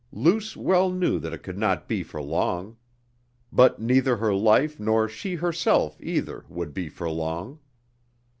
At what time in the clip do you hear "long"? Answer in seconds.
2.23-2.75, 7.07-7.59